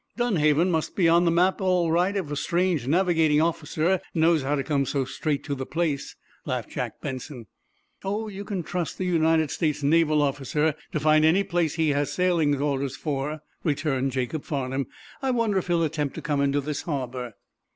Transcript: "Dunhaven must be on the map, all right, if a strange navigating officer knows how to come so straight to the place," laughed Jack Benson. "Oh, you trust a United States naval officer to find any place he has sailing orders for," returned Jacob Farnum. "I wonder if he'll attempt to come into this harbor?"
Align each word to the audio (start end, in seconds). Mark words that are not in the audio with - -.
"Dunhaven 0.17 0.71
must 0.71 0.95
be 0.95 1.07
on 1.07 1.25
the 1.25 1.29
map, 1.29 1.61
all 1.61 1.91
right, 1.91 2.15
if 2.17 2.31
a 2.31 2.35
strange 2.35 2.87
navigating 2.87 3.39
officer 3.39 4.01
knows 4.15 4.41
how 4.41 4.55
to 4.55 4.63
come 4.63 4.83
so 4.83 5.05
straight 5.05 5.43
to 5.43 5.53
the 5.53 5.63
place," 5.67 6.15
laughed 6.43 6.71
Jack 6.71 7.01
Benson. 7.01 7.45
"Oh, 8.03 8.27
you 8.27 8.43
trust 8.63 8.99
a 8.99 9.05
United 9.05 9.51
States 9.51 9.83
naval 9.83 10.23
officer 10.23 10.73
to 10.91 10.99
find 10.99 11.23
any 11.23 11.43
place 11.43 11.75
he 11.75 11.89
has 11.89 12.11
sailing 12.11 12.59
orders 12.59 12.95
for," 12.95 13.41
returned 13.63 14.11
Jacob 14.11 14.43
Farnum. 14.43 14.87
"I 15.21 15.29
wonder 15.29 15.59
if 15.59 15.67
he'll 15.67 15.83
attempt 15.83 16.15
to 16.15 16.21
come 16.23 16.41
into 16.41 16.61
this 16.61 16.81
harbor?" 16.81 17.35